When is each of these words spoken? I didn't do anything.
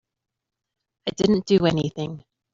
I 1.05 1.11
didn't 1.11 1.45
do 1.45 1.67
anything. 1.67 2.25